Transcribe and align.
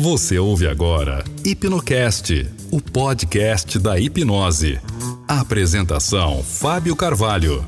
Você 0.00 0.38
ouve 0.38 0.66
agora 0.66 1.22
Hipnocast, 1.44 2.48
o 2.70 2.80
podcast 2.80 3.78
da 3.78 4.00
hipnose. 4.00 4.80
Apresentação: 5.28 6.42
Fábio 6.42 6.96
Carvalho. 6.96 7.62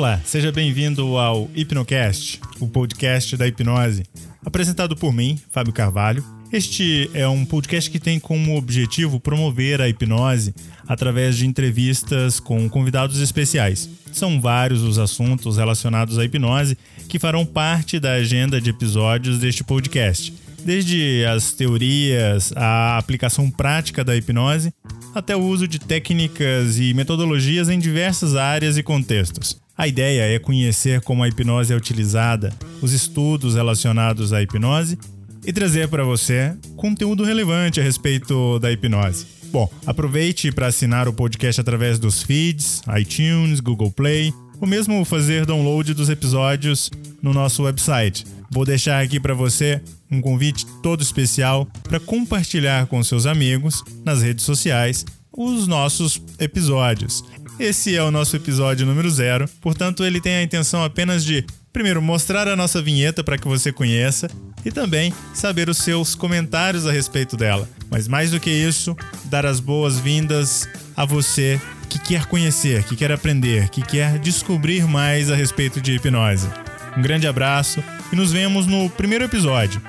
Olá, 0.00 0.18
seja 0.24 0.50
bem-vindo 0.50 1.18
ao 1.18 1.50
Hipnocast, 1.54 2.40
o 2.58 2.66
podcast 2.66 3.36
da 3.36 3.46
hipnose, 3.46 4.04
apresentado 4.42 4.96
por 4.96 5.12
mim, 5.12 5.38
Fábio 5.50 5.74
Carvalho. 5.74 6.24
Este 6.50 7.10
é 7.12 7.28
um 7.28 7.44
podcast 7.44 7.90
que 7.90 8.00
tem 8.00 8.18
como 8.18 8.56
objetivo 8.56 9.20
promover 9.20 9.78
a 9.78 9.90
hipnose 9.90 10.54
através 10.88 11.36
de 11.36 11.46
entrevistas 11.46 12.40
com 12.40 12.66
convidados 12.66 13.20
especiais. 13.20 13.90
São 14.10 14.40
vários 14.40 14.80
os 14.80 14.96
assuntos 14.96 15.58
relacionados 15.58 16.18
à 16.18 16.24
hipnose 16.24 16.78
que 17.06 17.18
farão 17.18 17.44
parte 17.44 18.00
da 18.00 18.12
agenda 18.12 18.58
de 18.58 18.70
episódios 18.70 19.38
deste 19.38 19.62
podcast, 19.62 20.32
desde 20.64 21.26
as 21.26 21.52
teorias, 21.52 22.54
a 22.56 22.96
aplicação 22.96 23.50
prática 23.50 24.02
da 24.02 24.16
hipnose, 24.16 24.72
até 25.14 25.36
o 25.36 25.40
uso 25.40 25.66
de 25.66 25.78
técnicas 25.78 26.78
e 26.78 26.94
metodologias 26.94 27.68
em 27.68 27.78
diversas 27.78 28.36
áreas 28.36 28.76
e 28.76 28.82
contextos. 28.82 29.60
A 29.76 29.88
ideia 29.88 30.34
é 30.34 30.38
conhecer 30.38 31.00
como 31.00 31.22
a 31.22 31.28
hipnose 31.28 31.72
é 31.72 31.76
utilizada, 31.76 32.52
os 32.82 32.92
estudos 32.92 33.54
relacionados 33.54 34.32
à 34.32 34.42
hipnose 34.42 34.98
e 35.44 35.52
trazer 35.52 35.88
para 35.88 36.04
você 36.04 36.54
conteúdo 36.76 37.24
relevante 37.24 37.80
a 37.80 37.82
respeito 37.82 38.58
da 38.58 38.70
hipnose. 38.70 39.26
Bom, 39.50 39.68
aproveite 39.86 40.52
para 40.52 40.68
assinar 40.68 41.08
o 41.08 41.12
podcast 41.12 41.60
através 41.60 41.98
dos 41.98 42.22
feeds, 42.22 42.82
iTunes, 42.98 43.58
Google 43.58 43.90
Play, 43.90 44.32
ou 44.60 44.68
mesmo 44.68 45.04
fazer 45.04 45.46
download 45.46 45.94
dos 45.94 46.08
episódios 46.08 46.90
no 47.22 47.32
nosso 47.32 47.62
website. 47.64 48.24
Vou 48.50 48.64
deixar 48.64 49.00
aqui 49.00 49.20
para 49.20 49.32
você 49.32 49.80
um 50.10 50.20
convite 50.20 50.66
todo 50.82 51.02
especial 51.02 51.68
para 51.84 52.00
compartilhar 52.00 52.86
com 52.86 53.02
seus 53.04 53.24
amigos 53.24 53.84
nas 54.04 54.22
redes 54.22 54.44
sociais 54.44 55.06
os 55.32 55.68
nossos 55.68 56.20
episódios. 56.38 57.22
Esse 57.60 57.94
é 57.94 58.02
o 58.02 58.10
nosso 58.10 58.34
episódio 58.34 58.84
número 58.84 59.08
zero, 59.08 59.48
portanto, 59.60 60.04
ele 60.04 60.20
tem 60.20 60.34
a 60.34 60.42
intenção 60.42 60.82
apenas 60.82 61.24
de, 61.24 61.44
primeiro, 61.72 62.02
mostrar 62.02 62.48
a 62.48 62.56
nossa 62.56 62.82
vinheta 62.82 63.22
para 63.22 63.38
que 63.38 63.46
você 63.46 63.70
conheça 63.70 64.28
e 64.64 64.70
também 64.72 65.14
saber 65.32 65.68
os 65.68 65.78
seus 65.78 66.16
comentários 66.16 66.86
a 66.86 66.92
respeito 66.92 67.36
dela. 67.36 67.68
Mas 67.88 68.08
mais 68.08 68.32
do 68.32 68.40
que 68.40 68.50
isso, 68.50 68.96
dar 69.26 69.46
as 69.46 69.60
boas-vindas 69.60 70.68
a 70.96 71.04
você 71.04 71.60
que 71.88 71.98
quer 71.98 72.26
conhecer, 72.26 72.82
que 72.84 72.96
quer 72.96 73.12
aprender, 73.12 73.68
que 73.68 73.82
quer 73.82 74.18
descobrir 74.18 74.88
mais 74.88 75.30
a 75.30 75.36
respeito 75.36 75.80
de 75.80 75.92
hipnose. 75.92 76.48
Um 76.96 77.02
grande 77.02 77.26
abraço 77.26 77.82
e 78.12 78.16
nos 78.16 78.32
vemos 78.32 78.66
no 78.66 78.90
primeiro 78.90 79.24
episódio, 79.24 79.80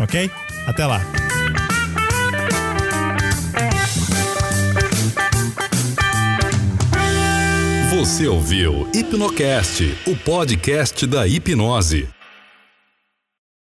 ok? 0.00 0.30
Até 0.66 0.86
lá! 0.86 1.00
Você 7.90 8.28
ouviu 8.28 8.88
Hipnocast, 8.94 9.96
o 10.06 10.16
podcast 10.16 11.06
da 11.06 11.26
hipnose. 11.26 12.08